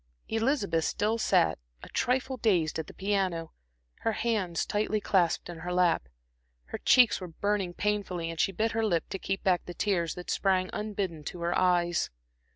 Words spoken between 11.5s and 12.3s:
eyes.